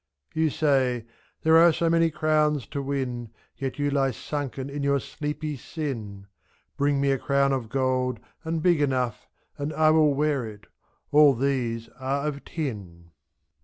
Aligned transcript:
You 0.33 0.49
say," 0.49 1.05
There 1.43 1.57
are 1.57 1.71
so 1.71 1.87
many 1.87 2.09
crowns 2.09 2.65
to 2.69 2.81
win. 2.81 3.29
Yet 3.55 3.77
you 3.77 3.91
lie 3.91 4.09
sunken 4.09 4.67
in 4.67 4.81
your 4.81 4.99
sleepy 4.99 5.55
sin"; 5.57 6.21
IZ, 6.21 6.27
Bring 6.75 6.99
me 6.99 7.11
a 7.11 7.19
crown 7.19 7.53
of 7.53 7.69
gold 7.69 8.19
and 8.43 8.63
big 8.63 8.81
enough. 8.81 9.27
And 9.59 9.71
I 9.71 9.91
will 9.91 10.15
wear 10.15 10.43
it— 10.47 10.65
all 11.11 11.35
these 11.35 11.87
are 11.99 12.25
of 12.25 12.43
tin. 12.45 13.11